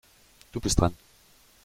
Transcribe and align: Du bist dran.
Du 0.51 0.59
bist 0.59 0.79
dran. 0.79 0.95